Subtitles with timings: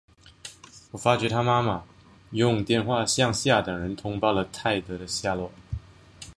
[0.91, 1.83] 他发觉他妈妈
[2.31, 5.51] 用电话向下等人通报了泰德的下落。